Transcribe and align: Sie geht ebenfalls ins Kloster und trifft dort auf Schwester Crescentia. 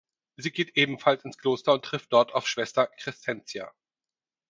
Sie 0.35 0.49
geht 0.49 0.77
ebenfalls 0.77 1.23
ins 1.25 1.37
Kloster 1.37 1.73
und 1.73 1.85
trifft 1.85 2.11
dort 2.11 2.33
auf 2.33 2.47
Schwester 2.47 2.87
Crescentia. 2.87 3.71